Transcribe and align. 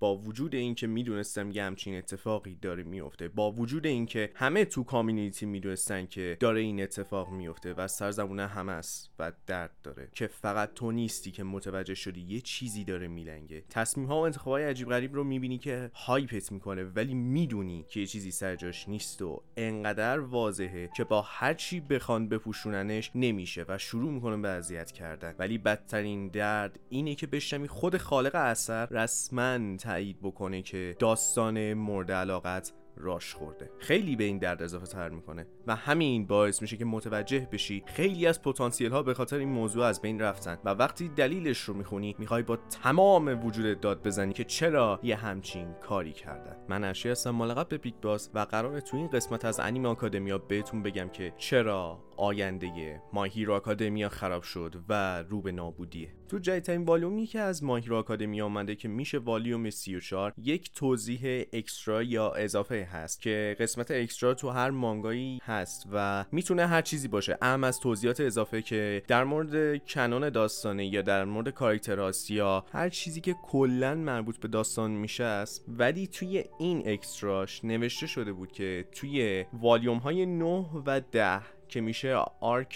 با 0.00 0.16
وجود 0.16 0.54
اینکه 0.54 0.86
می‌دونستم 0.86 1.50
یه 1.50 1.64
همچین 1.64 1.98
اتفاقی 1.98 2.54
داره 2.62 2.82
میفته 2.82 3.28
با 3.28 3.52
وجود 3.52 3.86
اینکه 3.86 4.30
همه 4.34 4.64
تو 4.64 4.84
کامیونیتی 4.84 5.46
می‌دونستن 5.46 6.06
که 6.06 6.36
داره 6.40 6.60
این 6.60 6.82
اتفاق 6.82 7.30
میفته 7.30 7.74
و 7.74 7.88
سرزبونه 7.88 8.46
همه 8.46 8.72
است 8.72 9.10
و 9.18 9.32
درد 9.46 9.70
داره 9.82 10.08
که 10.12 10.26
فقط 10.26 10.74
تو 10.74 10.92
نیستی 10.92 11.30
که 11.30 11.44
متوجه 11.44 11.94
شدی 11.94 12.20
یه 12.20 12.40
چیزی 12.40 12.84
داره 12.84 13.08
میلنگه. 13.08 13.64
تصمیم 13.70 14.06
ها 14.06 14.20
و 14.20 14.24
انتخاب 14.24 14.52
های 14.52 14.64
عجیب 14.64 14.88
غریب 14.88 15.14
رو 15.14 15.24
می‌بینی 15.24 15.58
که 15.58 15.90
هایپت 15.94 16.52
می‌کنه 16.52 16.84
ولی 16.84 17.14
می‌دونی 17.14 17.84
که 17.88 18.00
یه 18.00 18.06
چیزی 18.06 18.30
سر 18.30 18.56
جاش 18.56 18.88
نیست 18.88 19.22
و 19.22 19.42
انقدر 19.56 20.20
واضحه 20.20 20.90
که 20.96 21.04
با 21.04 21.22
هر 21.22 21.54
چی 21.54 21.80
بخوان 21.80 22.28
بپوشوننش 22.28 23.10
نمیشه 23.14 23.64
و 23.68 23.78
شروع 23.78 24.12
می‌کنه 24.12 24.36
به 24.36 24.48
اذیت 24.48 24.92
کردن. 24.92 25.34
ولی 25.38 25.58
بدترین 25.58 26.28
درد 26.28 26.78
اینه 26.88 27.14
که 27.14 27.26
بشنوی 27.26 27.68
خود 27.68 27.96
خالق 27.96 28.34
اثر 28.34 28.86
رسما 28.86 29.76
تایید 29.90 30.20
بکنه 30.22 30.62
که 30.62 30.96
داستان 30.98 31.74
مورد 31.74 32.12
علاقت 32.12 32.72
راش 32.96 33.34
خورده. 33.34 33.70
خیلی 33.78 34.16
به 34.16 34.24
این 34.24 34.38
درد 34.38 34.62
اضافه 34.62 34.86
تر 34.86 35.08
می‌کنه 35.08 35.46
و 35.66 35.76
همین 35.76 36.26
باعث 36.26 36.62
میشه 36.62 36.76
که 36.76 36.84
متوجه 36.84 37.48
بشی 37.52 37.82
خیلی 37.86 38.26
از 38.26 38.42
پتانسیل 38.42 38.92
ها 38.92 39.02
به 39.02 39.14
خاطر 39.14 39.38
این 39.38 39.48
موضوع 39.48 39.84
از 39.84 40.02
بین 40.02 40.20
رفتن 40.20 40.58
و 40.64 40.68
وقتی 40.68 41.08
دلیلش 41.08 41.58
رو 41.58 41.74
می‌خونی 41.74 42.16
می‌خوای 42.18 42.42
با 42.42 42.56
تمام 42.56 43.46
وجود 43.46 43.80
داد 43.80 44.06
بزنی 44.06 44.32
که 44.32 44.44
چرا 44.44 45.00
یه 45.02 45.16
همچین 45.16 45.72
کاری 45.72 46.12
کردن. 46.12 46.56
من 46.68 46.84
اشی 46.84 47.08
هستم 47.08 47.30
ملقب 47.30 47.68
به 47.68 47.78
Big 47.78 47.94
Boss 48.02 48.30
و 48.34 48.38
قراره 48.38 48.80
تو 48.80 48.96
این 48.96 49.08
قسمت 49.08 49.44
از 49.44 49.60
انیم 49.60 49.86
آکادمیا 49.86 50.38
بهتون 50.38 50.82
بگم 50.82 51.08
که 51.08 51.32
چرا 51.36 52.04
آینده 52.16 53.02
My 53.12 53.26
Hero 53.26 53.54
Academia 53.54 54.08
خراب 54.08 54.42
شد 54.42 54.74
و 54.88 55.22
رو 55.22 55.42
به 55.42 55.52
نابودیه. 55.52 56.19
تو 56.30 56.38
جدیدترین 56.38 56.84
والیومی 56.84 57.26
که 57.26 57.40
از 57.40 57.64
My 57.64 57.75
Hero 57.75 57.96
Academia 57.96 58.44
آمده 58.44 58.74
که 58.74 58.88
میشه 58.88 59.18
والیوم 59.18 59.70
34 59.70 60.32
یک 60.38 60.72
توضیح 60.74 61.44
extra 61.52 62.02
یا 62.02 62.32
اضافه 62.32 62.88
هست 62.92 63.20
که 63.20 63.56
قسمت 63.60 63.90
extra 63.90 64.34
تو 64.34 64.50
هر 64.50 64.70
مانگایی 64.70 65.40
هست 65.42 65.86
و 65.92 66.24
می‌تونه 66.32 66.66
هر 66.66 66.82
چیزی 66.82 67.08
باشه. 67.08 67.38
اعم 67.42 67.64
از 67.64 67.80
توضیحات 67.80 68.20
اضافه 68.20 68.62
که 68.62 69.02
در 69.08 69.24
مورد 69.24 69.86
canon 69.86 70.28
داستانه 70.28 70.86
یا 70.86 71.02
در 71.02 71.24
مورد 71.24 71.48
کاراکتراست 71.48 72.30
یا 72.30 72.64
هر 72.72 72.88
چیزی 72.88 73.20
که 73.20 73.34
کلا 73.42 73.94
مربوط 73.94 74.36
به 74.36 74.48
داستان 74.48 74.90
میشه 74.90 75.24
است 75.24 75.64
ولی 75.68 76.06
توی 76.06 76.44
این 76.58 76.82
extra 76.86 77.42
ش 77.42 77.64
نوشته 77.64 78.06
شده 78.06 78.32
بود 78.32 78.52
که 78.52 78.84
توی 78.92 79.44
والیوم 79.52 79.98
های 79.98 80.26
9 80.26 80.66
و 80.86 81.00
10 81.00 81.59
که 81.70 81.80
میشه 81.80 82.16
arc 82.40 82.74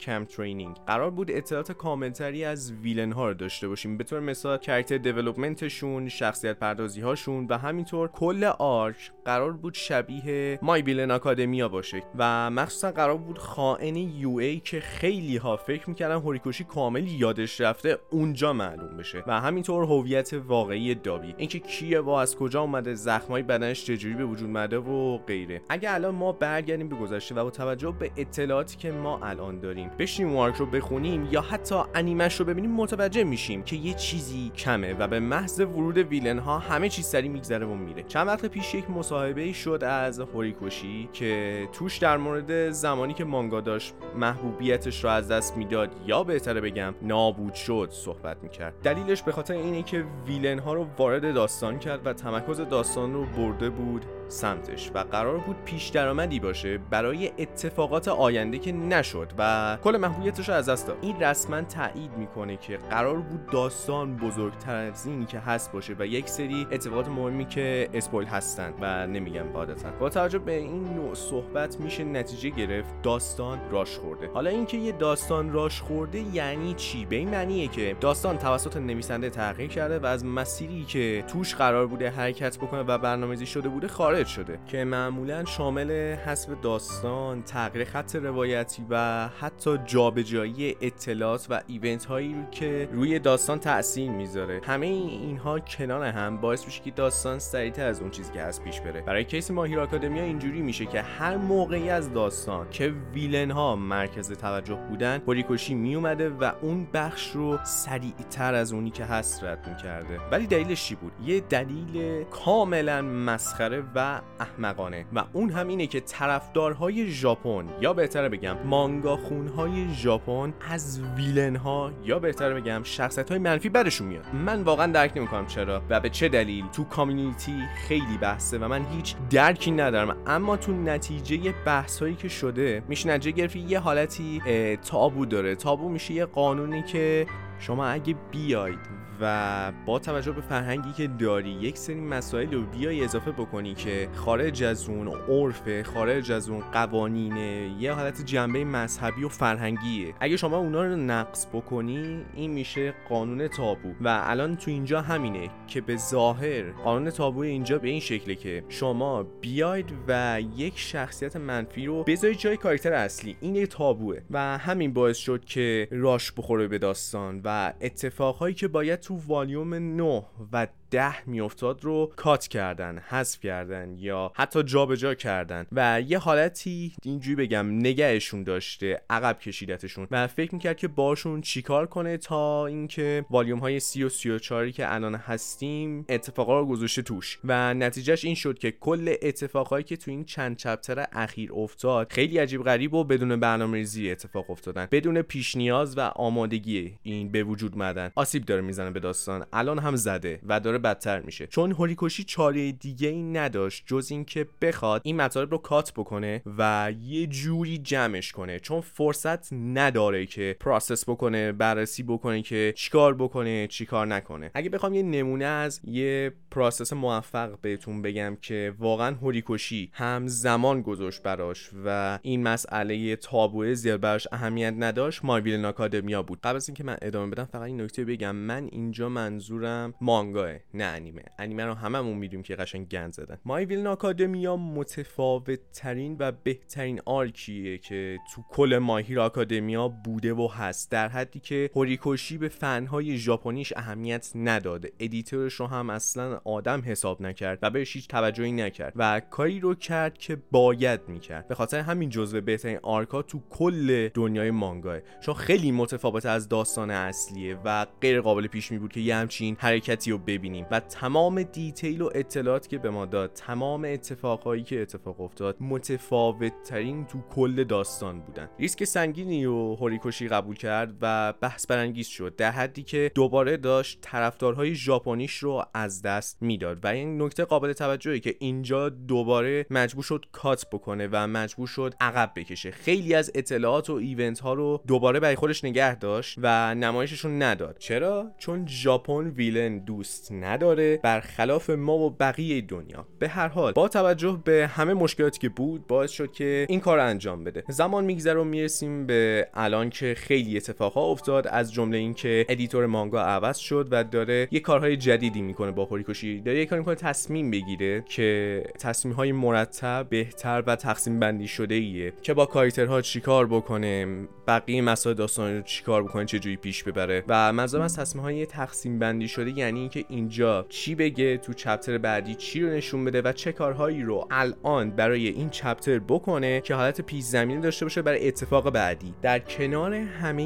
camp 0.00 0.24
training. 0.24 0.76
قرار 0.86 1.10
بود 1.10 1.30
اطلاعات 1.30 1.72
کاملتری 1.72 2.44
از 2.44 2.72
villain 2.72 3.12
ها 3.12 3.28
رو 3.28 3.34
داشته 3.34 3.68
باشیم. 3.68 3.96
به 3.96 4.04
طور 4.04 4.20
مثال 4.20 4.58
character 4.58 4.98
development 4.98 5.79
شون 5.79 6.08
شخصیت 6.08 6.58
پردازی 6.58 7.00
هاشون 7.00 7.46
و 7.50 7.58
همینطور 7.58 8.08
کل 8.08 8.44
arc 8.58 9.12
قرار 9.24 9.52
بود 9.52 9.74
شبیه 9.74 10.58
My 10.62 10.82
Villain 10.82 11.10
Academia 11.10 11.68
باشه. 11.68 12.02
و 12.18 12.50
مخصوصا 12.50 12.92
قرار 12.92 13.16
بود 13.16 13.38
خائن 13.38 13.96
UA 13.96 14.60
که 14.60 14.80
خیلی 14.80 15.36
ها 15.36 15.56
فکر 15.56 15.90
می‌کردن 15.90 16.14
هوریکوشی 16.14 16.64
کامل 16.64 17.08
یادش 17.08 17.60
رفته 17.60 17.98
اونجا 18.10 18.52
معلوم 18.52 18.96
بشه. 18.96 19.24
و 19.26 19.40
همینطور 19.40 19.84
هویت 19.84 20.32
واقعی 20.32 20.94
دابی. 20.94 21.34
اینکه 21.38 21.58
کیه 21.58 22.00
و 22.00 22.10
از 22.10 22.36
کجا 22.36 22.60
اومده 22.60 22.94
زخمای 22.94 23.42
بدنش 23.42 23.84
چجوری 23.84 24.14
به 24.14 24.24
وجود 24.24 24.48
اومده 24.48 24.78
و 24.78 25.18
غیره. 25.18 25.62
اگه 25.68 25.94
الان 25.94 26.14
ما 26.14 26.32
برگردیم 26.32 26.88
به 26.88 26.96
گذشته 26.96 27.34
و 27.34 27.44
با 27.44 27.50
توجه 27.50 27.90
به 27.98 28.10
اطلاعاتی 28.30 28.76
که 28.76 28.92
ما 28.92 29.18
الان 29.22 29.60
داریم. 29.60 29.90
بشینیم 29.98 30.36
و 30.36 30.41
arc 30.41 30.56
رو 30.56 30.66
بخونیم 30.66 31.28
یا 31.30 31.40
حتی 31.40 31.74
انیمش 31.94 32.40
رو 32.40 32.46
ببینیم 32.46 32.70
متوجه 32.70 33.24
میشیم 33.24 33.62
که 33.62 33.76
یه 33.76 33.94
چیزی 33.94 34.52
کمه 34.56 34.94
و 34.94 35.08
به 35.08 35.20
محض 35.20 35.60
ورود 35.60 35.98
villain 35.98 36.38
ها 36.38 36.58
همه 36.58 36.88
چیز 36.88 37.06
سری 37.06 37.28
میگذره 37.28 37.66
و 37.66 37.74
میره. 37.74 38.02
چند 38.02 38.26
وقت 38.26 38.46
پیش 38.46 38.74
یک 38.74 38.90
مصاحبه 38.90 39.52
شد 39.52 39.84
از 39.84 40.20
هوریکوشی 40.20 41.08
که 41.12 41.68
توش 41.72 41.98
در 41.98 42.16
مورد 42.16 42.70
زمانی 42.70 43.14
که 43.14 43.24
مانگا 43.24 43.60
داشت 43.60 43.94
محبوبیتش 44.16 45.04
رو 45.04 45.10
از 45.10 45.28
دست 45.28 45.56
می‌داد 45.56 45.90
یا 46.06 46.24
بهتره 46.24 46.60
بگم 46.60 46.94
نابود 47.02 47.54
شد 47.54 47.88
صحبت 47.92 48.36
می‌کرد. 48.42 48.74
دلیلش 48.82 49.22
به 49.22 49.32
خاطر 49.32 49.54
اینه 49.54 49.82
که 49.82 50.04
ویلن 50.26 50.58
ها 50.58 50.74
رو 50.74 50.86
وارد 50.98 51.34
داستان 51.34 51.78
کرد 51.78 52.06
و 52.06 52.12
تمرکز 52.12 52.60
داستان 52.60 53.14
رو 53.14 53.24
برده 53.24 53.70
بود 53.70 54.04
سمتش 54.28 54.90
و 54.94 54.98
قرار 54.98 55.38
بود 55.38 55.56
پیش 55.64 55.88
درآمدی 55.88 56.40
باشه 56.40 56.78
برای 56.78 57.32
اتفاقات 57.38 58.08
آینده 58.20 58.58
که 58.58 58.72
نشد 58.72 59.32
و 59.38 59.78
کل 59.84 59.96
محبوبیتش 59.96 60.48
از 60.48 60.68
دست 60.68 60.86
داد. 60.86 60.96
این 61.00 61.20
رسما 61.20 61.62
تایید 61.62 62.10
می‌کنه 62.16 62.56
که 62.56 62.76
قرار 62.90 63.16
بود 63.16 63.46
داستان 63.46 64.16
بزرگتر 64.16 64.74
از 64.74 65.06
این 65.06 65.26
که 65.26 65.38
هست 65.38 65.72
باشه 65.72 65.96
و 65.98 66.06
یک 66.06 66.28
سری 66.28 66.66
اتفاقات 66.72 67.08
مهمی 67.08 67.46
که 67.46 67.88
اسپویل 67.94 68.28
هستن 68.28 68.74
و 68.80 69.06
نمیگم 69.06 69.42
قاعدتا 69.42 69.90
با 69.90 70.08
توجه 70.08 70.38
به 70.38 70.52
این 70.52 70.84
نوع 70.94 71.14
صحبت 71.14 71.80
میشه 71.80 72.04
نتیجه 72.04 72.50
گرفت 72.50 73.02
داستان 73.02 73.60
راش 73.70 73.98
خورده. 73.98 74.30
حالا 74.34 74.50
اینکه 74.50 74.76
یه 74.76 74.92
داستان 74.92 75.52
راش 75.52 75.80
خورده 75.80 76.18
یعنی 76.18 76.74
چی؟ 76.74 77.04
به 77.04 77.16
این 77.16 77.28
معنیه 77.28 77.68
که 77.68 77.96
داستان 78.00 78.38
توسط 78.38 78.76
نویسنده 78.76 79.30
تغییر 79.30 79.70
کرده 79.70 79.98
و 79.98 80.06
از 80.06 80.24
مسیری 80.24 80.84
که 80.84 81.24
توش 81.28 81.54
قرار 81.54 81.86
بوده 81.86 82.10
حرکت 82.10 82.58
بکنه 82.58 82.80
و 82.80 82.98
برنامه‌ریزی 82.98 83.46
شده 83.46 83.68
بوده 83.68 83.88
خارج 83.88 84.26
شده. 84.26 84.58
که 84.66 84.84
معمولا 84.84 85.44
شامل 85.44 85.90
حذف 86.14 86.48
داستان 86.62 87.42
تغییر 87.42 87.84
خط 87.84 88.09
روایتی 88.16 88.86
و 88.90 89.28
حتی 89.40 89.78
جابجایی 89.86 90.76
اطلاعات 90.80 91.46
و 91.50 91.60
ایونت 91.66 92.04
هایی 92.04 92.34
رو 92.34 92.50
که 92.50 92.88
روی 92.92 93.18
داستان 93.18 93.58
تاثیر 93.58 94.10
می‌ذاره. 94.10 94.60
همه 94.64 94.86
اینها 94.86 95.58
کنار 95.58 96.04
هم 96.04 96.36
باعث 96.36 96.64
میشه 96.64 96.82
که 96.82 96.90
داستان 96.90 97.38
سریعتر 97.38 97.86
از 97.86 98.00
اون 98.00 98.10
چیزی 98.10 98.32
که 98.32 98.42
هست 98.42 98.64
پیش 98.64 98.80
بره. 98.80 99.00
برای 99.00 99.24
کیس 99.24 99.50
ماهیر 99.50 99.80
آکادمیا 99.80 100.22
اینجوری 100.22 100.62
میشه 100.62 100.86
که 100.86 101.02
هر 101.02 101.36
موقعی 101.36 101.90
از 101.90 102.12
داستان 102.12 102.70
که 102.70 102.94
ویلن 103.14 103.50
ها 103.50 103.76
مرکز 103.76 104.32
توجه 104.32 104.78
بودن 104.88 105.22
هوریکوشی 105.26 105.74
میومده 105.74 106.28
و 106.28 106.52
اون 106.60 106.86
بخش 106.94 107.30
رو 107.30 107.58
سریعتر 107.64 108.54
از 108.54 108.72
اونی 108.72 108.90
که 108.90 109.04
هست 109.04 109.44
رد 109.44 109.68
می‌کرده. 109.68 110.18
ولی 110.30 110.46
دلیلش 110.46 110.84
چی 110.84 110.94
بود؟ 110.94 111.12
یه 111.24 111.40
دلیل 111.40 112.24
کاملا 112.24 113.02
مسخره 113.02 113.82
و 113.94 114.20
احمقانه. 114.40 115.06
و 115.14 115.24
اون 115.32 115.50
هم 115.50 115.68
اینه 115.68 115.86
که 115.86 116.00
طرفدارهای 116.00 117.10
ژاپن 117.10 117.64
یا 117.80 117.92
بهتره 118.00 118.28
بگم 118.28 118.56
مانگا 118.64 119.16
خونهای 119.16 119.94
ژاپن 119.94 120.54
از 120.70 121.00
ویلن 121.16 121.56
ها 121.56 121.92
یا 122.04 122.18
بهتره 122.18 122.54
بگم 122.54 122.80
شخصیت 122.84 123.30
های 123.30 123.38
منفی 123.38 123.68
برشون 123.68 124.06
میاد. 124.06 124.24
من 124.34 124.62
واقعا 124.62 124.92
درک 124.92 125.12
نمی‌کنم 125.16 125.46
چرا 125.46 125.82
و 125.90 126.00
به 126.00 126.08
چه 126.08 126.28
دلیل. 126.28 126.64
تو 126.72 126.84
کامیونیتی 126.84 127.54
خیلی 127.88 128.18
بحثه 128.20 128.58
و 128.58 128.68
من 128.68 128.84
هیچ 128.84 129.14
درکی 129.30 129.70
ندارم. 129.70 130.16
اما 130.26 130.56
تو 130.56 130.72
نتیجه 130.72 131.54
بحث 131.66 132.02
هایی 132.02 132.14
که 132.14 132.28
شده 132.28 132.82
میشه 132.88 133.08
نتیجه 133.08 133.30
گرفت 133.36 133.56
یه 133.56 133.78
حالتی 133.78 134.42
تابو 134.76 135.26
داره. 135.26 135.54
تابو 135.54 135.88
میشه 135.88 136.14
یه 136.14 136.24
قانونی 136.24 136.82
که 136.82 137.26
شما 137.58 137.86
اگه 137.86 138.14
بیاید 138.30 138.99
و 139.20 139.72
با 139.86 139.98
توجه 139.98 140.32
به 140.32 140.40
فرهنگی 140.40 140.92
که 140.92 141.06
داری 141.06 141.50
یک 141.50 141.78
سری 141.78 142.00
مسائل 142.00 142.54
رو 142.54 142.62
بیای 142.62 143.04
اضافه 143.04 143.32
بکنی 143.32 143.74
که 143.74 144.08
خارج 144.14 144.62
از 144.62 144.88
اون 144.88 145.08
عرف 145.08 145.82
خارج 145.82 146.32
از 146.32 146.48
اون 146.48 146.60
قوانینه 146.60 147.76
یه 147.80 147.92
حالت 147.92 148.24
جنبه 148.24 148.64
مذهبی 148.64 149.24
و 149.24 149.28
فرهنگیه. 149.28 150.14
اگه 150.20 150.36
شما 150.36 150.56
اونا 150.56 150.84
رو 150.84 150.96
نقص 150.96 151.46
بکنی 151.46 152.24
این 152.34 152.50
میشه 152.50 152.94
قانون 153.08 153.48
تابو. 153.48 153.88
و 154.00 154.20
الان 154.24 154.56
تو 154.56 154.70
اینجا 154.70 155.00
همینه 155.00 155.50
که 155.66 155.80
به 155.80 155.96
ظاهر 155.96 156.70
قانون 156.70 157.10
تابو 157.10 157.40
اینجا 157.40 157.78
به 157.78 157.88
این 157.88 158.00
شکله 158.00 158.34
که 158.34 158.64
شما 158.68 159.22
بیاید 159.22 159.92
و 160.08 160.40
یک 160.56 160.78
شخصیت 160.78 161.36
منفی 161.36 161.86
رو 161.86 162.04
بذارید 162.04 162.38
جای 162.38 162.56
کاراکتر 162.56 162.92
اصلی 162.92 163.36
این 163.40 163.54
یه 163.54 163.66
تابوه. 163.66 164.18
و 164.30 164.58
همین 164.58 164.92
باعث 164.92 165.16
شد 165.16 165.44
که 165.44 165.88
راش 165.90 166.32
بخوره 166.32 166.68
به 166.68 166.78
داستان 166.78 167.40
و 167.44 167.72
اتفاقهایی 167.80 168.54
که 168.54 168.68
باید 168.68 169.00
والیوم 169.10 169.74
9 169.74 170.22
و 170.52 170.66
ده 170.90 171.28
میافتاد 171.28 171.84
رو 171.84 172.12
کات 172.16 172.48
کردن 172.48 172.98
حذف 172.98 173.40
کردن 173.40 173.94
یا 173.98 174.32
حتی 174.34 174.62
جابجا 174.62 175.14
کردن 175.14 175.66
و 175.72 176.02
یه 176.06 176.18
حالتی 176.18 176.92
اینجوری 177.02 177.36
بگم 177.36 177.66
نگهشون 177.78 178.42
داشته 178.42 179.02
عقب 179.10 179.38
کشیدتشون 179.38 180.06
و 180.10 180.26
فکر 180.26 180.54
می‌کرد 180.54 180.76
که 180.76 180.88
باشون 180.88 181.40
چیکار 181.40 181.86
کنه 181.86 182.16
تا 182.16 182.66
اینکه 182.66 183.24
والیوم 183.30 183.58
های 183.58 183.80
سی 183.80 184.04
و 184.04 184.08
سی 184.08 184.30
و 184.30 184.38
چاری 184.38 184.72
که 184.72 184.94
الان 184.94 185.14
هستیم 185.14 186.04
اتفاقا 186.08 186.60
رو 186.60 186.66
گذاشته 186.66 187.02
توش. 187.02 187.38
و 187.44 187.74
نتیجهش 187.74 188.24
این 188.24 188.34
شد 188.34 188.58
که 188.58 188.70
کل 188.70 189.14
اتفاقهایی 189.22 189.84
که 189.84 189.96
تو 189.96 190.10
این 190.10 190.24
چند 190.24 190.56
چپتر 190.56 191.06
اخیر 191.12 191.52
افتاد 191.52 192.12
خیلی 192.12 192.38
عجیب 192.38 192.62
غریب 192.62 192.94
و 192.94 193.04
بدون 193.04 193.40
برنامه‌ریزی 193.40 194.10
اتفاق 194.10 194.50
افتادن. 194.50 194.88
بدون 194.90 195.22
پیش 195.22 195.56
نیاز 195.56 195.98
و 195.98 196.00
آمادگی 196.00 196.98
این 197.02 197.32
به 197.32 197.42
وجود 197.42 197.78
مدن 197.78 198.10
آسیب 198.14 198.44
داره 198.44 198.60
می‌زنه 198.60 198.90
به 198.90 199.00
داستان. 199.00 199.46
الان 199.52 199.78
هم 199.78 199.96
زده 199.96 200.40
و 200.46 200.60
داره 200.60 200.78
بدتر 200.80 201.20
میشه. 201.20 201.46
چون 201.46 201.72
هوریکوشی 201.72 202.24
چاره 202.24 202.72
دیگه 202.72 203.08
ای 203.08 203.22
نداشت 203.22 203.84
جز 203.86 204.08
اینکه 204.10 204.46
بخواد 204.62 205.00
این 205.04 205.16
مطالب 205.16 205.50
رو 205.50 205.58
cut 205.58 205.92
بکنه 205.92 206.42
و 206.58 206.92
یه 207.02 207.26
جوری 207.26 207.78
جمعش 207.78 208.32
کنه. 208.32 208.58
چون 208.58 208.80
فرصت 208.80 209.52
نداره 209.52 210.26
که 210.26 210.56
process 210.60 211.08
بکنه 211.08 211.52
بررسی 211.52 212.02
بکنه 212.02 212.42
که 212.42 212.72
چیکار 212.76 213.14
بکنه 213.14 213.66
چیکار 213.66 214.06
نکنه. 214.06 214.50
اگه 214.54 214.70
بخوام 214.70 214.94
یه 214.94 215.02
نمونه 215.02 215.44
از 215.44 215.80
یه 215.84 216.32
process 216.50 216.92
موفق 216.92 217.60
بهتون 217.60 218.02
بگم 218.02 218.36
که 218.42 218.74
واقعا 218.78 219.14
هوریکوشی 219.14 219.90
هم 219.92 220.26
زمان 220.26 220.82
گذاشت 220.82 221.22
براش 221.22 221.70
و 221.84 222.18
این 222.22 222.42
مسئله 222.42 223.16
تابوه 223.16 223.74
زیاد 223.74 224.00
براش 224.00 224.28
اهمیت 224.32 224.74
نداشت. 224.78 225.24
My 225.24 225.40
Academia 225.64 226.22
بود. 226.22 226.40
قبل 226.40 226.56
از 226.56 226.68
اینکه 226.68 226.84
من 226.84 226.96
ادامه 227.02 227.30
بدم 227.30 227.44
فقط 227.44 227.62
این 227.62 227.80
نکته 227.80 228.04
بگم. 228.04 228.36
من 228.36 228.68
اینجا 228.72 229.08
منظورم 229.08 229.94
مانگائه 230.00 230.52
نه 230.74 230.84
انیمه. 230.84 231.22
انیمه 231.38 231.64
رو 231.64 231.74
هممون 231.74 232.16
می‌دونیم 232.16 232.42
که 232.42 232.56
قشنگ 232.56 232.88
گند 232.88 233.12
زدن. 233.12 233.38
My 233.44 233.64
Villain 233.64 233.86
Academia 233.86 234.56
متفاوت 234.56 235.60
ترین 235.72 236.16
و 236.18 236.32
بهترین 236.44 237.00
arc 237.06 237.49
یه 237.49 237.78
که 237.78 238.18
تو 238.34 238.42
کل 238.50 238.78
My 238.78 238.92
Hero 238.92 239.20
Academia 239.20 239.88
بوده 239.88 240.34
و 240.34 240.48
هست. 240.48 240.90
در 240.90 241.08
حدی 241.08 241.40
که 241.40 241.70
هوریکوشی 241.74 242.38
به 242.38 242.48
فنهای 242.48 243.18
ژاپنیش 243.18 243.72
اهمیت 243.76 244.30
نداده. 244.34 244.92
editor 245.00 245.41
ش 245.41 245.54
رو 245.54 245.66
هم 245.66 245.90
اصلا 245.90 246.39
آدم 246.44 246.82
حساب 246.86 247.22
نکرد 247.22 247.58
و 247.62 247.70
بهش 247.70 247.96
هیچ 247.96 248.08
توجهی 248.08 248.52
نکرد 248.52 248.92
و 248.96 249.20
کاری 249.20 249.60
رو 249.60 249.74
کرد 249.74 250.18
که 250.18 250.38
باید 250.50 251.00
می‌کرد. 251.08 251.48
به 251.48 251.54
خاطر 251.54 251.80
همین 251.80 252.10
جزو 252.10 252.40
بهترین 252.40 252.78
arc 252.82 253.12
ا 253.12 253.22
تو 253.22 253.40
کل 253.50 254.08
دنیای 254.08 254.50
مانگائه. 254.50 254.98
چون 255.20 255.34
خیلی 255.34 255.72
متفاوت 255.72 256.26
از 256.26 256.48
داستان 256.48 256.90
اصلیه 256.90 257.58
و 257.64 257.86
غیر 258.00 258.20
قابل 258.20 258.46
پیش 258.46 258.72
بینی 258.72 258.78
بود 258.78 258.92
که 258.92 259.00
یه 259.00 259.16
همچین 259.16 259.56
حرکتی 259.58 260.10
رو 260.10 260.18
ببینیم. 260.18 260.66
و 260.70 260.80
تمام 260.80 261.42
detail 261.42 262.02
و 262.02 262.10
اطلاعات 262.14 262.68
که 262.68 262.78
به 262.78 262.90
ما 262.90 263.06
داد 263.06 263.32
تمام 263.32 263.84
اتفاقهایی 263.84 264.62
که 264.62 264.82
اتفاق 264.82 265.20
افتاد 265.20 265.56
متفاوت 265.60 266.52
ترین 266.64 267.06
تو 267.06 267.20
کل 267.30 267.64
داستان 267.64 268.20
بودن. 268.20 268.48
ریسک 268.58 268.84
سنگینی 268.84 269.46
رو 269.46 269.74
هوریکوشی 269.74 270.28
قبول 270.28 270.56
کرد 270.56 270.94
و 271.00 271.32
بحث 271.32 271.66
برانگیز 271.66 272.06
شد. 272.06 272.36
در 272.36 272.50
حدی 272.50 272.82
که 272.82 273.10
دوباره 273.14 273.56
داشت 273.56 273.98
طرفدارهای 274.00 274.74
ژاپنیش 274.74 275.36
رو 275.36 275.64
از 275.74 276.02
دست 276.02 276.29
می‌داد 276.40 276.84
و 276.84 276.86
این 276.86 277.22
نکته 277.22 277.44
قابل 277.44 277.72
توجهی 277.72 278.20
که 278.20 278.34
اینجا 278.38 278.88
دوباره 278.88 279.66
مجبور 279.70 280.04
شد 280.04 280.24
cut 280.32 280.66
بکنه 280.72 281.08
و 281.12 281.26
مجبور 281.26 281.66
شد 281.66 281.94
عقب 282.00 282.32
بکشه. 282.36 282.70
خیلی 282.70 283.14
از 283.14 283.32
اطلاعات 283.34 283.90
و 283.90 283.92
event 283.92 284.40
ها 284.40 284.54
رو 284.54 284.82
دوباره 284.86 285.20
برای 285.20 285.36
خودش 285.36 285.64
نگه 285.64 285.94
داشت 285.94 286.38
و 286.42 286.74
نمایششون 286.74 287.42
نداد. 287.42 287.76
چرا؟ 287.78 288.30
چون 288.38 288.66
ژاپن 288.66 289.30
villain 289.30 289.78
دوست 289.78 290.32
نداره 290.32 290.96
برخلاف 290.96 291.70
ما 291.70 291.98
و 291.98 292.10
بقیه 292.10 292.60
دنیا. 292.60 293.06
به 293.18 293.28
هر 293.28 293.48
حال 293.48 293.72
با 293.72 293.88
توجه 293.88 294.42
به 294.44 294.70
همه 294.74 294.94
مشکلاتی 294.94 295.38
که 295.38 295.48
بود 295.48 295.86
باعث 295.86 296.10
شد 296.10 296.32
که 296.32 296.66
این 296.68 296.80
کار 296.80 296.98
انجام 296.98 297.44
بده. 297.44 297.64
زمان 297.68 298.04
میگذره 298.04 298.40
و 298.40 298.44
می‌رسیم 298.44 299.06
به 299.06 299.48
الان 299.54 299.90
که 299.90 300.14
خیلی 300.18 300.56
اتفاقا 300.56 301.10
افتاد 301.10 301.46
از 301.46 301.72
جمله 301.72 301.98
اینکه 301.98 302.46
editor 302.48 302.86
مانگا 302.86 303.22
عوض 303.22 303.58
شد 303.58 303.88
و 303.90 304.04
داره 304.04 304.48
یه 304.50 304.60
کارهای 304.60 304.96
جدیدی 304.96 305.42
می‌کنه 305.42 305.70
با 305.70 305.84
هوریکوشی 306.20 306.40
داره 306.40 306.58
یه 306.58 306.66
کاری 306.66 306.94
تصمیم 306.94 307.50
بگیره 307.50 308.04
که 308.08 308.64
تصمیم 308.78 309.14
های 309.14 309.32
مرتب 309.32 310.06
بهتر 310.10 310.62
و 310.66 310.76
تقسیم 310.76 311.20
بندی 311.20 311.48
شده 311.48 311.74
ایه 311.74 312.12
که 312.22 312.34
با 312.34 312.46
کاریترها 312.46 313.00
چیکار 313.00 313.46
بکنه 313.46 314.06
بقیه 314.46 314.82
مسائل 314.82 315.16
داستان 315.16 315.56
رو 315.56 315.62
چیکار 315.62 316.02
بکنه 316.02 316.24
چه 316.24 316.38
جوری 316.38 316.56
پیش 316.56 316.82
ببره. 316.82 317.24
و 317.28 317.52
منظورم 317.52 317.82
از 317.82 317.96
تصمیم 317.96 318.24
های 318.24 318.46
تقسیم 318.46 318.98
بندی 318.98 319.28
شده 319.28 319.58
یعنی 319.58 319.80
اینکه 319.80 320.04
اینجا 320.08 320.66
چی 320.68 320.94
بگه 320.94 321.36
تو 321.36 321.52
چپتر 321.52 321.98
بعدی 321.98 322.34
چی 322.34 322.62
رو 322.62 322.70
نشون 322.70 323.04
بده 323.04 323.22
و 323.22 323.32
چه 323.32 323.52
کارهایی 323.52 324.02
رو 324.02 324.26
الان 324.30 324.90
برای 324.90 325.28
این 325.28 325.50
چپتر 325.50 325.98
بکنه 325.98 326.60
که 326.60 326.74
حالت 326.74 327.00
پیش 327.00 327.24
زمینه 327.24 327.60
داشته 327.60 327.84
باشه 327.84 328.02
برای 328.02 328.28
اتفاق 328.28 328.70
بعدی. 328.70 329.14
در 329.22 329.38
کنار 329.38 329.94
همه 329.94 330.42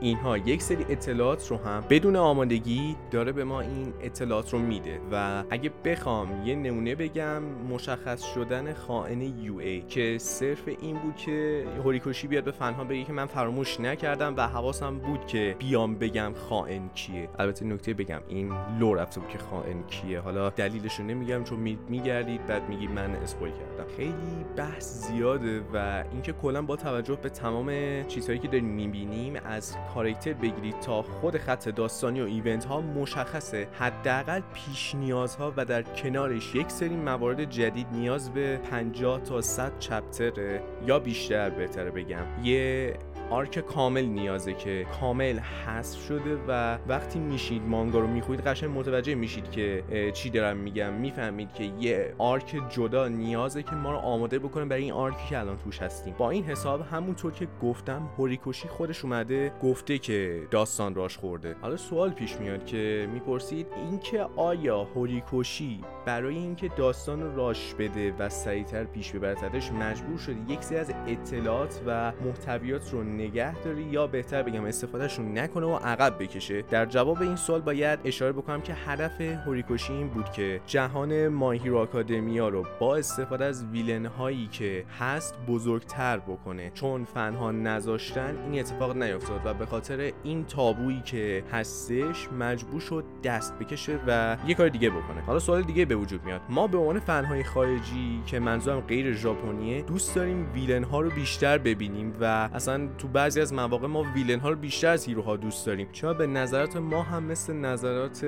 اینها 0.00 0.38
یک 0.38 0.62
سری 0.62 0.86
اطلاعات 0.88 1.48
رو 1.48 1.56
هم 1.56 1.84
بدون 1.90 2.16
آمادگی 2.16 2.96
داره 3.10 3.32
به 3.32 3.44
ما 3.44 3.60
این 3.60 3.92
اطلاعات 4.02 4.52
رو 4.52 4.58
میده 4.58 5.00
و 5.12 5.17
اگه 5.50 5.70
بخوام 5.84 6.46
یه 6.46 6.54
نمونه 6.54 6.94
بگم 6.94 7.42
مشخص 7.42 8.34
شدن 8.34 8.72
خائن 8.72 9.20
یو 9.20 9.58
ای 9.58 9.80
که 9.80 10.18
صرف 10.18 10.68
این 10.80 10.98
بود 10.98 11.16
که 11.16 11.64
هوریکوشی 11.84 12.26
بیاد 12.26 12.44
به 12.44 12.50
فنها 12.50 12.84
بگه 12.84 13.04
که 13.04 13.12
من 13.12 13.26
فراموش 13.26 13.80
نکردم 13.80 14.34
و 14.36 14.48
حواسم 14.48 14.98
بود 14.98 15.26
که 15.26 15.56
بیام 15.58 15.94
بگم 15.94 16.32
خائن 16.48 16.88
کیه. 16.88 17.28
البته 17.38 17.64
نکته 17.64 17.94
بگم 17.94 18.20
این 18.28 18.52
لو 18.78 18.94
رفته 18.94 19.20
بود 19.20 19.28
که 19.28 19.38
خائن 19.38 19.82
کیه. 19.82 20.20
حالا 20.20 20.50
دلیلش 20.50 20.98
رو 20.98 21.04
نمیگم 21.04 21.44
چون 21.44 21.78
میگردید 21.88 22.46
بعد 22.46 22.68
میگی 22.68 22.86
من 22.86 23.10
اسپویل 23.10 23.52
کردم. 23.52 23.90
خیلی 23.96 24.44
بحث 24.56 25.08
زیاده 25.08 25.60
و 25.74 26.04
اینکه 26.12 26.32
کلا 26.32 26.62
با 26.62 26.76
توجه 26.76 27.18
به 27.22 27.28
تمام 27.28 27.68
چیزهایی 28.08 28.38
که 28.38 28.48
داریم 28.48 28.64
می‌بینیم 28.64 29.36
از 29.44 29.76
کاراکتر 29.94 30.32
بگیرید 30.32 30.80
تا 30.80 31.02
خود 31.02 31.36
خط 31.36 31.68
داستانی 31.68 32.20
و 32.20 32.24
ایونت 32.24 32.64
ها 32.64 32.80
مشخصه. 32.80 33.68
حداقل 33.72 34.40
پیش 34.54 34.94
نیازها 35.08 35.52
و 35.56 35.64
در 35.64 35.82
کنارش 35.82 36.54
یک 36.54 36.70
سری 36.70 36.96
موارد 36.96 37.44
جدید 37.44 37.86
نیاز 37.92 38.30
به 38.30 38.60
50 38.70 39.20
تا 39.20 39.40
100 39.40 39.78
چپتر 39.78 40.60
یا 40.86 40.98
بیشتر 40.98 41.50
بهتره 41.50 41.90
بگم 41.90 42.26
یه 42.44 42.94
arc 43.30 43.58
کامل 43.58 44.04
نیازه 44.04 44.54
که 44.54 44.86
کامل 45.00 45.38
حذف 45.38 46.06
شده 46.06 46.38
و 46.48 46.78
وقتی 46.88 47.18
میشینید 47.18 47.62
مانگا 47.62 47.98
رو 47.98 48.06
میخونید 48.06 48.40
قشنگ 48.40 48.78
متوجه 48.78 49.14
میشید 49.14 49.50
که 49.50 49.84
چی 50.14 50.30
دارم 50.30 50.56
میگم. 50.56 50.92
می‌فهمید 50.92 51.52
که 51.52 51.64
یه 51.64 52.14
arc 52.18 52.56
جدا 52.70 53.08
نیازه 53.08 53.62
که 53.62 53.72
ما 53.72 53.92
رو 53.92 53.98
آماده 53.98 54.38
بکنه 54.38 54.64
برای 54.64 54.82
این 54.82 54.92
arc 54.92 55.19
ی 55.19 55.28
که 55.28 55.38
الان 55.38 55.56
توش 55.56 55.82
هستیم. 55.82 56.14
با 56.18 56.30
این 56.30 56.44
حساب 56.44 56.80
همونطور 56.80 57.32
که 57.32 57.48
گفتم 57.62 58.10
هوریکوشی 58.18 58.68
خودش 58.68 59.04
اومده 59.04 59.52
گفته 59.62 59.98
که 59.98 60.42
داستان 60.50 60.94
rush 60.94 61.16
خورده. 61.16 61.56
حالا 61.62 61.76
سوال 61.76 62.10
پیش 62.10 62.36
میاد 62.36 62.66
که 62.66 63.08
می‌پرسید 63.12 63.66
اینکه 63.90 64.26
آیا 64.36 64.84
هوریکوشی 64.84 65.80
برای 66.06 66.36
اینکه 66.36 66.68
داستان 66.76 67.36
راش 67.36 67.74
بده 67.74 68.14
و 68.18 68.28
سریعتر 68.28 68.84
پیش 68.84 69.12
ببرتش 69.12 69.72
مجبور 69.72 70.18
شده 70.18 70.36
یک 70.48 70.62
سری 70.62 70.78
از 70.78 70.92
اطلاعات 71.06 71.82
و 71.86 72.12
محتویات 72.24 72.92
رو 72.92 73.02
نگه 73.18 73.62
داری 73.62 73.82
یا 73.82 74.06
بهتر 74.06 74.42
بگم 74.42 74.64
استفادهشون 74.64 75.38
نکنه 75.38 75.66
و 75.66 75.74
عقب 75.76 76.22
بکشه؟ 76.22 76.62
در 76.62 76.86
جواب 76.86 77.22
این 77.22 77.36
سوال 77.36 77.60
باید 77.60 77.98
اشاره 78.04 78.32
بکنم 78.32 78.60
که 78.60 78.74
هدف 78.74 79.20
هوریکوشی 79.20 79.92
این 79.92 80.08
بود 80.08 80.32
که 80.32 80.60
جهان 80.66 81.28
ماهیرو 81.28 81.78
آکادمیا 81.78 82.48
رو 82.48 82.66
با 82.80 82.96
استفاده 82.96 83.44
از 83.44 83.64
ویلن 83.64 84.06
هایی 84.06 84.46
که 84.46 84.84
هست 85.00 85.34
بزرگتر 85.48 86.18
بکنه. 86.18 86.70
چون 86.74 87.04
فنها 87.04 87.52
نذاشتن 87.52 88.36
این 88.50 88.60
اتفاق 88.60 88.96
نیفتاد 88.96 89.40
و 89.44 89.54
به 89.54 89.66
خاطر 89.66 90.12
این 90.22 90.44
تابویی 90.44 91.00
که 91.00 91.44
هستش 91.52 92.28
مجبور 92.38 92.80
شد 92.80 93.04
دست 93.24 93.58
بکشه 93.58 94.00
و 94.06 94.36
یه 94.46 94.54
کار 94.54 94.68
دیگه 94.68 94.90
بکنه. 94.90 95.20
حالا 95.26 95.38
سوال 95.38 95.62
دیگه 95.62 95.84
به 95.84 95.96
وجود 95.96 96.24
میاد. 96.24 96.40
ما 96.48 96.66
به 96.66 96.78
عنوان 96.78 96.98
فنهای 96.98 97.44
خارجی 97.44 98.22
که 98.26 98.38
منظورم 98.38 98.80
غیر 98.80 99.12
ژاپنیه 99.12 99.82
دوست 99.82 100.14
داریم 100.14 100.52
ویلن 100.54 100.84
ها 100.84 101.00
رو 101.00 101.10
بیشتر 101.10 101.58
ببینیم 101.58 102.12
و 102.20 102.24
اصلا 102.24 102.88
تو 102.98 103.07
بعضی 103.12 103.40
از 103.40 103.52
مواقع 103.52 103.86
ما 103.86 104.02
ویلن 104.14 104.38
ها 104.38 104.50
رو 104.50 104.56
بیشتر 104.56 104.88
از 104.88 105.06
هیروها 105.06 105.36
دوست 105.36 105.66
داریم. 105.66 105.88
چرا؟ 105.92 106.14
به 106.14 106.26
نظرات 106.26 106.76
ما 106.76 107.02
هم 107.02 107.24
مثل 107.24 107.52
نظرات 107.52 108.24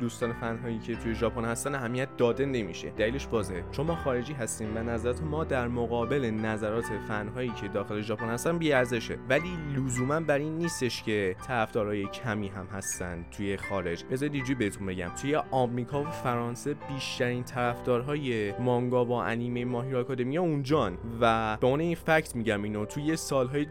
دوستان 0.00 0.32
فن 0.32 0.58
هایی 0.58 0.78
که 0.78 0.96
توی 0.96 1.14
ژاپن 1.14 1.44
هستن 1.44 1.74
اهمیت 1.74 2.16
داده 2.16 2.46
نمیشه. 2.46 2.90
دلیلش 2.90 3.26
بازه 3.26 3.64
چون 3.72 3.86
ما 3.86 3.96
خارجی 3.96 4.32
هستیم 4.32 4.76
و 4.76 4.78
نظرات 4.78 5.22
ما 5.22 5.44
در 5.44 5.68
مقابل 5.68 6.30
نظرات 6.30 6.84
فن 7.08 7.28
هایی 7.28 7.52
که 7.60 7.68
داخل 7.68 8.00
ژاپن 8.00 8.28
هستن 8.28 8.58
بی 8.58 8.72
ارزشه 8.72 9.18
ولی 9.28 9.50
لزوما 9.76 10.20
بر 10.20 10.38
این 10.38 10.58
نیستش 10.58 11.02
که 11.02 11.36
طرفدارای 11.46 12.06
کمی 12.06 12.48
هم 12.48 12.66
هستن 12.66 13.24
توی 13.30 13.56
خارج. 13.56 14.04
بذارید 14.10 14.34
اینجوری 14.34 14.54
بهتون 14.54 14.86
بگم. 14.86 15.08
توی 15.22 15.36
آمریکا 15.36 16.02
و 16.02 16.04
فرانسه 16.04 16.74
بیشترین 16.74 17.44
طرفدارهای 17.44 18.52
مانگا 18.52 19.04
و 19.04 19.12
انیمه 19.12 19.64
ماهیر 19.64 19.96
آکادمیا 19.96 20.42
اونجان. 20.42 20.98
و 21.20 21.56
به 21.60 21.66
اون 21.66 21.80
این 21.80 21.94
فکت 21.94 22.36
میگم 22.36 22.62
اینو 22.62 22.84
توی 22.84 23.16
سالهای 23.16 23.64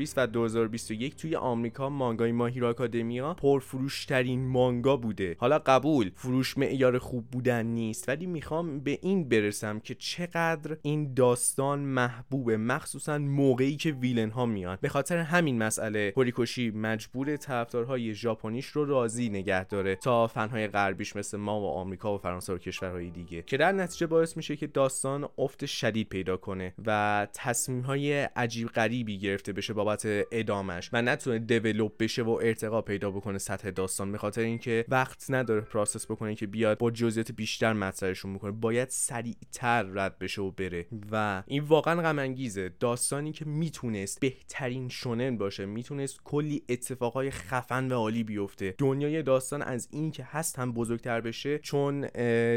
2020 0.00 0.18
و 0.18 0.26
2021 0.26 1.16
توی 1.16 1.36
آمریکا 1.36 1.88
مانگای 1.88 2.32
My 2.32 2.43
Hero 2.43 2.64
Academia 2.64 3.34
پرفروشترین 3.34 4.48
مانگا 4.48 4.96
بوده. 4.96 5.36
حالا 5.38 5.58
قبول 5.58 6.10
فروش 6.14 6.58
معیار 6.58 6.98
خوب 6.98 7.30
بودن 7.30 7.66
نیست 7.66 8.08
ولی 8.08 8.26
می‌خوام 8.26 8.80
به 8.80 8.98
این 9.02 9.28
برسم 9.28 9.80
که 9.80 9.94
چقدر 9.94 10.76
این 10.82 11.14
داستان 11.14 11.78
محبوبه 11.78 12.56
مخصوصا 12.56 13.18
موقعی 13.18 13.76
که 13.76 13.90
villain 13.90 14.30
ها 14.30 14.46
میاد. 14.46 14.80
به 14.80 14.88
خاطر 14.88 15.16
همین 15.16 15.58
مسئله 15.58 16.12
هوریکوشی 16.16 16.70
مجبور 16.70 17.36
طرفدارهای 17.36 18.14
ژاپنیش 18.14 18.66
رو 18.66 18.84
راضی 18.84 19.28
نگه 19.28 19.64
داره 19.64 19.96
تا 19.96 20.26
فنهای 20.26 20.68
غربیش 20.68 21.16
مثل 21.16 21.38
ما 21.38 21.60
و 21.60 21.66
آمریکا 21.66 22.14
و 22.14 22.18
فرانسه 22.18 22.52
و 22.52 22.58
کشورهای 22.58 23.10
دیگه. 23.10 23.42
که 23.42 23.56
در 23.56 23.72
نتیجه 23.72 24.06
باعث 24.06 24.36
میشه 24.36 24.56
که 24.56 24.66
داستان 24.66 25.28
افت 25.38 25.66
شدید 25.66 26.08
پیدا 26.08 26.36
کنه 26.36 26.74
و 26.86 27.26
تصمیم 27.32 27.80
های 27.80 28.22
عجیب 28.22 28.68
غریبی 28.68 29.18
گرفته 29.18 29.52
بشه. 29.52 29.74
بابت 29.90 30.26
ادامش 30.32 30.90
و 30.92 31.02
نتونه 31.02 31.38
develop 31.38 31.92
بشه 31.98 32.22
و 32.22 32.30
ارتقا 32.42 32.82
پیدا 32.82 33.10
بکنه 33.10 33.38
سطح 33.38 33.70
داستان 33.70 34.12
به 34.12 34.18
خاطر 34.18 34.40
اینکه 34.40 34.84
وقت 34.88 35.26
نداره 35.28 35.60
process 35.60 36.06
بکنه 36.06 36.34
که 36.34 36.46
بیاد 36.46 36.78
با 36.78 36.90
جزئیات 36.90 37.32
بیشتر 37.32 37.72
مطرحشون 37.72 38.30
می‌کنه 38.30 38.50
باید 38.50 38.88
سریعتر 38.88 39.82
رد 39.82 40.18
بشه 40.18 40.42
و 40.42 40.50
بره. 40.50 40.86
و 41.10 41.42
این 41.46 41.62
واقعا 41.62 42.02
غم 42.02 42.18
انگیزه 42.18 42.70
داستانی 42.80 43.32
که 43.32 43.44
می‌تونست 43.44 44.20
بهترین 44.20 44.88
شونن 44.88 45.38
باشه 45.38 45.66
می‌تونست 45.66 46.20
کلی 46.24 46.62
اتفاقای 46.68 47.30
خفن 47.30 47.92
و 47.92 47.94
عالی 47.94 48.24
بیفته. 48.24 48.74
دنیای 48.78 49.22
داستان 49.22 49.62
از 49.62 49.88
این 49.90 50.10
که 50.10 50.24
هست 50.24 50.58
هم 50.58 50.72
بزرگتر 50.72 51.20
بشه 51.20 51.58
چون 51.58 52.08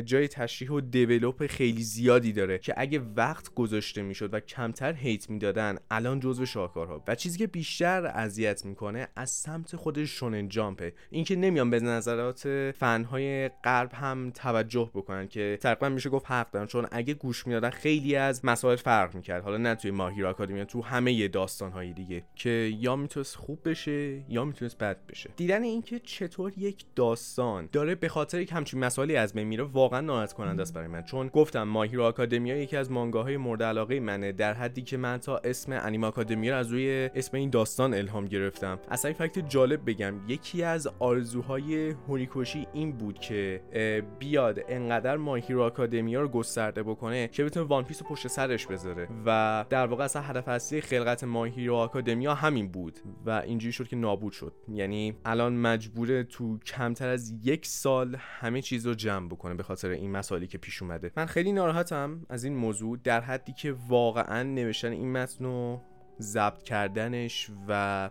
جای 0.06 0.28
تشریح 0.28 0.72
و 0.72 0.82
دیولپ 0.82 1.48
خیلی 1.48 1.84
زیادی 1.84 2.34
داره 2.34 2.58
که 2.60 2.74
اگه 2.78 3.02
وقت 3.16 3.54
گذاشته 3.54 4.02
می‌شد 4.02 4.34
و 4.34 4.40
کمتر 4.40 4.94
هیت 4.94 5.30
می‌دادن 5.30 5.78
الان 5.92 6.20
جزو 6.20 6.46
شاهکارها. 6.46 7.04
و 7.08 7.16
چیزی 7.24 7.38
که 7.38 7.48
بیشتر 7.48 8.06
اذیت 8.06 8.66
می‌کنه 8.66 9.08
از 9.16 9.30
سمت 9.30 9.76
خود 9.76 10.06
شونن 10.06 10.50
جامپه. 10.50 10.94
اینکه 11.10 11.36
نمیان 11.36 11.70
به 11.70 11.80
نظرات 11.80 12.72
فنهای 12.72 13.50
غرب 13.50 13.92
هم 13.94 14.32
توجه 14.36 14.92
بکنن 14.94 15.28
که 15.28 15.58
تقریبا 15.62 15.90
میشه 15.90 16.10
گفت 16.10 16.32
حق 16.32 16.52
دارن. 16.52 16.66
چون 16.66 16.88
اگه 16.92 17.14
گوش 17.14 17.48
می‌دادن 17.48 17.70
خیلی 17.70 18.16
از 18.16 18.46
مسائل 18.46 18.76
فرق 18.76 19.16
می‌کرد. 19.16 19.44
حالا 19.44 19.58
نه 19.58 19.76
توی 19.76 19.92
ماهیر 19.92 20.26
آکادمی 20.26 20.66
تو 20.66 20.82
همه 20.82 21.28
داستان 21.28 21.72
های 21.72 21.94
دیگه. 21.94 22.24
که 22.36 22.50
یا 22.80 22.96
می‌تونست 22.96 23.36
خوب 23.36 23.70
بشه 23.70 24.22
یا 24.30 24.46
می‌تونست 24.46 24.78
بد 24.78 24.98
بشه. 25.10 25.30
دیدن 25.38 25.64
اینکه 25.64 26.00
چطور 26.00 26.54
یک 26.58 26.86
داستان 26.96 27.70
داره 27.72 27.96
به 27.96 28.10
خاطر 28.10 28.40
یک 28.42 28.52
همچین 28.52 28.80
مسائلی 28.80 29.16
از 29.16 29.34
بین 29.34 29.48
میره 29.48 29.64
واقعا 29.64 30.02
ناراحت 30.02 30.34
کننده 30.34 30.62
است 30.62 30.74
برای 30.74 30.88
من. 30.88 31.04
چون 31.04 31.28
گفتم 31.28 31.64
ماهیر 31.64 32.02
آکادمیا 32.02 32.58
یکی 32.58 32.78
از 32.78 32.92
مانگاهای 32.92 33.38
مورد 33.38 33.64
علاقه 33.64 34.00
منه. 34.00 34.32
در 34.32 34.54
حدی 34.54 34.82
که 34.82 34.98
من 34.98 35.18
تا 35.18 35.38
اسم 35.38 35.72
انیما 35.72 36.08
آکادمیا 36.08 36.58
از 36.58 36.72
روی 36.72 37.03
اسم 37.16 37.38
این 37.38 37.50
داستان 37.50 37.94
الهام 37.94 38.26
گرفتم. 38.26 38.80
اصلا 38.92 39.10
این 39.10 39.18
فکت 39.18 39.50
جالب 39.50 39.90
بگم 39.90 40.14
یکی 40.28 40.64
از 40.64 40.88
آرزوهای 41.00 41.90
هوریکوشی 41.90 42.68
این 42.74 42.92
بود 42.92 43.20
که 43.20 43.62
بیاد 44.20 44.60
انقدر 44.68 45.18
ماهیر 45.18 45.60
آکادمیا 45.60 46.22
رو 46.22 46.28
گسترده 46.28 46.84
بکنه 46.84 47.28
که 47.28 47.44
بتونه 47.44 47.66
وان 47.66 47.84
پیس 47.84 48.02
رو 48.02 48.08
پشت 48.08 48.28
سرش 48.28 48.68
بذاره. 48.68 49.08
و 49.26 49.66
در 49.70 49.86
واقع 49.88 50.04
اصلا 50.04 50.22
هدف 50.22 50.48
اصلی 50.48 50.82
خلقت 50.82 51.24
ماهیر 51.24 51.72
آکادمیا 51.72 52.34
همین 52.34 52.68
بود. 52.68 53.00
و 53.26 53.30
اینجوری 53.30 53.72
شد 53.72 53.88
که 53.88 53.96
نابود 53.96 54.34
شد. 54.34 54.54
یعنی 54.68 55.16
الان 55.26 55.54
مجبوره 55.54 56.24
تو 56.24 56.60
کمتر 56.60 57.10
از 57.10 57.34
یک 57.44 57.66
سال 57.66 58.16
همه 58.20 58.62
چیز 58.62 58.88
رو 58.88 58.94
جمع 58.94 59.28
بکنه 59.28 59.54
به 59.54 59.64
خاطر 59.64 59.90
این 59.90 60.12
مسائلی 60.12 60.48
که 60.48 60.58
پیش 60.58 60.82
اومده. 60.82 61.12
من 61.18 61.26
خیلی 61.26 61.52
ناراحتم 61.52 62.26
از 62.30 62.44
این 62.44 62.56
موضوع 62.56 62.98
در 63.04 63.22
حدی 63.22 63.54
که 63.54 63.76
واقعا 63.88 64.44
نوشتن 64.44 64.92
این 64.92 65.12
متن 65.12 65.46
ضبط 66.22 66.64
کردنش 66.64 67.52
و 67.68 68.10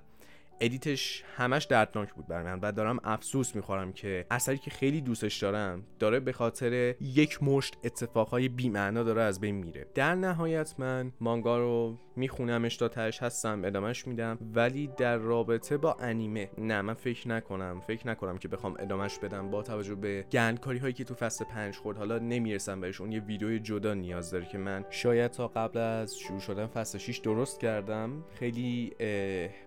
edit 0.60 1.03
ش 1.03 1.24
همش 1.36 1.64
دردناک 1.64 2.14
بود 2.14 2.26
بر 2.26 2.42
من 2.42 2.60
و 2.60 2.72
دارم 2.72 2.98
افسوس 3.04 3.56
می‌خورم 3.56 3.92
که 3.92 4.26
اثری 4.30 4.58
که 4.58 4.70
خیلی 4.70 5.00
دوستش 5.00 5.38
دارم 5.38 5.82
داره 5.98 6.20
به 6.20 6.32
خاطر 6.32 6.94
یک 7.00 7.42
مشت 7.42 7.76
اتفاقهای 7.84 8.48
بیمعنا 8.48 9.02
داره 9.02 9.22
از 9.22 9.40
بین 9.40 9.54
میره. 9.54 9.86
در 9.94 10.14
نهایت 10.14 10.74
من 10.78 11.12
مانگا 11.20 11.58
رو 11.58 11.98
میخونمش 12.16 12.76
تا 12.76 12.88
تهش 12.88 13.22
هستم 13.22 13.64
ادامهش 13.64 14.06
میدم. 14.06 14.38
ولی 14.54 14.90
در 14.98 15.16
رابطه 15.16 15.76
با 15.76 15.96
انیمه 16.00 16.50
نه 16.58 16.82
من 16.82 16.94
فکر 16.94 17.28
نکنم 17.28 17.80
فکر 17.86 18.08
نکنم 18.08 18.38
که 18.38 18.48
بخوام 18.48 18.76
ادامهش 18.78 19.18
بدم 19.18 19.50
با 19.50 19.62
توجه 19.62 19.94
به 19.94 20.24
گندکاری 20.32 20.78
هایی 20.78 20.92
که 20.92 21.04
تو 21.04 21.14
فصل 21.14 21.44
پنج 21.44 21.76
خورد. 21.76 21.96
حالا 21.96 22.18
نمی‌رسم 22.18 22.80
بهش 22.80 23.00
اون 23.00 23.12
یه 23.12 23.20
ویدیو 23.20 23.58
جدا 23.58 23.94
نیاز 23.94 24.30
داره 24.30 24.46
که 24.46 24.58
من 24.58 24.84
شاید 24.90 25.30
تا 25.30 25.48
قبل 25.48 25.78
از 25.78 26.18
شروع 26.18 26.40
شدن 26.40 26.66
فصل 26.66 26.98
6 26.98 27.18
درست 27.18 27.60
کردم. 27.60 28.24
خیلی 28.34 28.92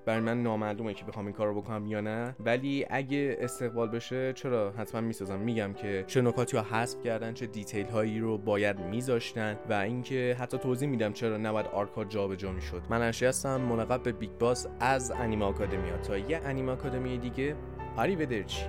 برای 0.06 0.20
من 0.20 0.44
نامعلومه 0.76 0.94
که 0.94 1.06
بخوام 1.06 1.26
این 1.26 1.36
کار 1.36 1.48
رو 1.48 1.62
بکنم 1.62 1.88
یا 1.88 2.02
نه. 2.02 2.36
ولی 2.40 2.86
اگه 2.90 3.38
استقبال 3.40 3.90
بشه 3.90 4.34
چرا 4.34 4.72
حتما 4.72 5.02
می‌سازم. 5.02 5.40
میگم 5.40 5.74
که 5.74 6.04
چه 6.08 6.22
نکاتی 6.22 6.58
ها 6.58 6.64
حذف 6.64 7.04
کردن 7.04 7.34
چه 7.34 7.46
detail 7.46 7.86
هایی 7.86 8.20
رو 8.20 8.38
باید 8.38 8.80
میذاشتن 8.80 9.58
و 9.70 9.74
اینکه 9.74 10.36
حتی 10.40 10.58
توضیح 10.58 10.90
میدم 10.90 11.14
چرا 11.14 11.38
نباید 11.38 11.68
arc 11.68 11.95
ا 11.95 12.04
جابجا 12.06 12.52
می‌شد. 12.52 12.82
من 12.90 13.02
ارشی 13.02 13.26
هستم 13.26 13.62
ملقب 13.62 14.04
به 14.04 14.12
Big 14.12 14.32
Boss 14.40 14.68
از 14.80 15.12
انیما 15.12 15.46
آکادمیا. 15.46 15.98
تا 15.98 16.18
یه 16.18 16.38
انیما 16.38 16.72
آکادمی 16.72 17.18
دیگه 17.18 17.56
arrivederci. 17.98 18.66